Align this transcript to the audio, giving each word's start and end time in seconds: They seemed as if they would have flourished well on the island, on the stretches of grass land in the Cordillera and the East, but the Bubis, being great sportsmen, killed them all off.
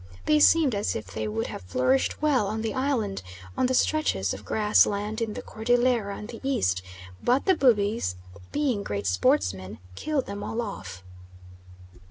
They 0.25 0.39
seemed 0.39 0.73
as 0.73 0.95
if 0.95 1.13
they 1.13 1.27
would 1.27 1.45
have 1.45 1.61
flourished 1.61 2.23
well 2.23 2.47
on 2.47 2.63
the 2.63 2.73
island, 2.73 3.21
on 3.55 3.67
the 3.67 3.75
stretches 3.75 4.33
of 4.33 4.43
grass 4.43 4.87
land 4.87 5.21
in 5.21 5.33
the 5.35 5.43
Cordillera 5.43 6.17
and 6.17 6.27
the 6.27 6.39
East, 6.41 6.81
but 7.23 7.45
the 7.45 7.53
Bubis, 7.53 8.15
being 8.51 8.81
great 8.81 9.05
sportsmen, 9.05 9.77
killed 9.93 10.25
them 10.25 10.43
all 10.43 10.59
off. 10.59 11.03